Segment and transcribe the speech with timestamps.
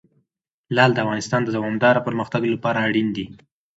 [0.75, 3.25] لعل د افغانستان د دوامداره پرمختګ لپاره اړین دي.